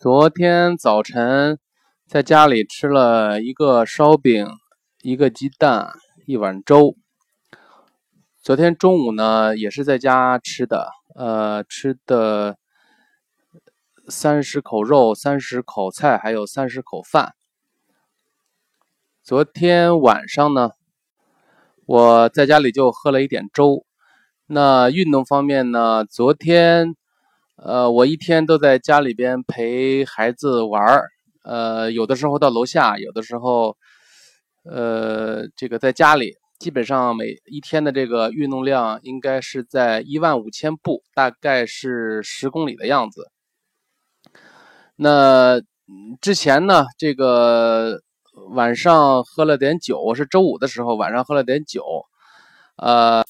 [0.00, 1.58] 昨天早晨
[2.06, 4.46] 在家里吃了一个烧饼，
[5.02, 5.90] 一个鸡蛋，
[6.24, 6.94] 一碗粥。
[8.40, 12.58] 昨天中午呢，也是在家吃的，呃，吃的
[14.06, 17.34] 三十口肉，三十口菜，还有三十口饭。
[19.24, 20.70] 昨天晚上呢，
[21.86, 23.84] 我在家里就喝了一点粥。
[24.46, 26.94] 那运动方面呢，昨天。
[27.60, 31.08] 呃，我一天都在家里边陪孩子玩儿，
[31.42, 33.76] 呃，有的时候到楼下，有的时候，
[34.62, 43.28] 呃，这个在家里，基本上每一天的这个运动量应该是在一万五千步，大概是十公里的样子。
[44.94, 45.60] 那
[46.20, 48.02] 之前呢，这个
[48.50, 51.82] 晚上喝了点酒，我是周五的时候晚上喝了点酒，
[52.76, 53.24] 呃，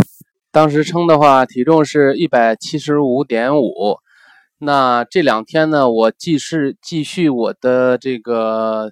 [0.52, 3.96] 当时称的话，体重是一百七十五点五。
[4.60, 8.90] 那这两天呢，我继续继续我的这个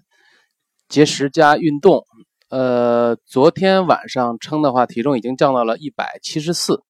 [0.89, 2.05] 节食加运动。
[2.51, 6.85] 呃，昨天晚上称的话，体重已经降到了一百七十四。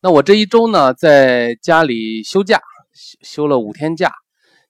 [0.00, 2.60] 那我这一周呢，在家里休假，
[2.92, 4.10] 休休了五天假，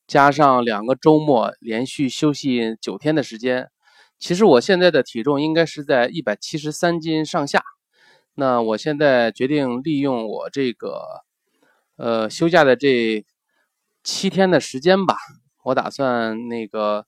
[0.06, 3.70] 加上两个周末，连续休息九天的时间。
[4.18, 7.62] 其实我现在的体重应该是在一百七十三斤上下。
[8.34, 11.24] 那我现在决定利用我这个。
[11.98, 13.26] 呃，休假的这
[14.04, 15.16] 七天的时间吧，
[15.64, 17.06] 我打算那个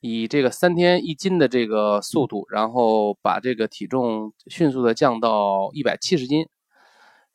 [0.00, 6.46] 以这个三天一斤的这个速度，然后把这个体重迅速的降到一百七十斤。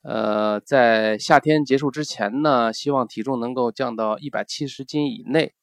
[0.04, 5.54] 呃，在夏天结束之前呢，希望体重能够降到一百七十斤以内。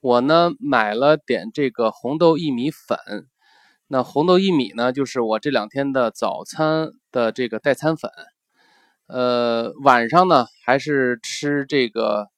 [0.00, 2.98] 我呢买了点这个红豆薏米粉，
[3.86, 8.10] 那红豆薏米呢，就是我这两天的早餐的这个代餐粉。
[9.06, 12.28] 呃，晚上呢还是吃这个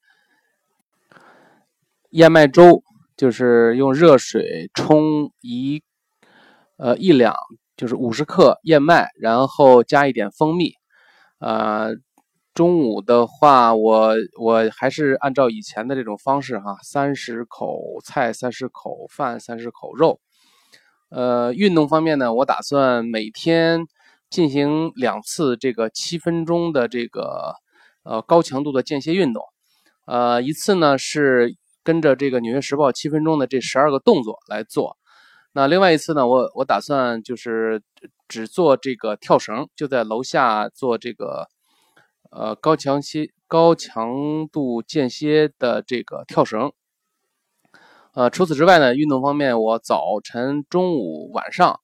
[2.09, 2.83] 燕麦粥，
[3.15, 5.81] 就是用热水冲一
[6.75, 7.33] 呃一两，
[7.77, 10.73] 就是五十克燕麦，然后加一点蜂蜜。
[11.39, 11.95] 呃，
[12.53, 20.19] 中午的话，我我还是按照以前的这种方式哈，三十口菜，三十口饭，三十口肉。
[21.09, 23.87] 呃，运动方面呢，我打算每天。
[24.29, 27.55] 进行两次这个七分钟的这个
[28.03, 29.41] 呃高强度的间歇运动，
[30.05, 34.97] 呃一次呢是跟着这个《纽约时报》七分钟的这十二个动作来做，
[35.53, 37.81] 那另外一次呢我我打算就是
[38.27, 41.47] 只做这个跳绳，就在楼下做这个
[42.29, 46.73] 呃高强歇高强度间歇的这个跳绳，
[48.13, 51.79] 呃除此之外呢运动方面我早晨、中午、晚上。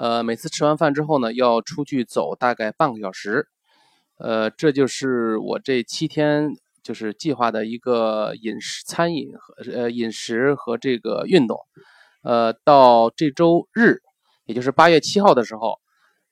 [0.00, 3.48] 呃，每次吃完饭之后呢，要出去走大概半个小时。
[4.16, 11.58] 呃，这就是我这七天就是计划的一个饮食、餐饮和呃饮食和这个运动。
[12.22, 13.98] 呃，到这周日，
[14.46, 15.78] 也就是八月七号的时候，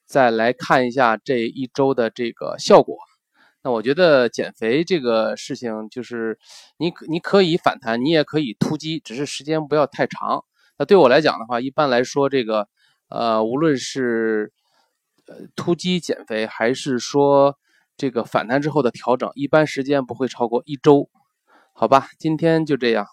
[0.07, 2.97] 再来看一下这一周的这个效果。
[3.63, 6.39] 那我觉得减肥这个事情，就是
[6.79, 10.47] 你你可以反弹，你也可以突击，只是时间不要太长。
[10.79, 12.67] 那对我来讲的话，一般来说这个。
[13.09, 14.53] 呃，无论是
[15.27, 17.59] 呃突击减肥，还是说
[17.97, 21.09] 这个反弹之后的调整，一般时间不会超过一周，
[21.73, 22.09] 好吧？
[22.19, 23.07] 今天就这样。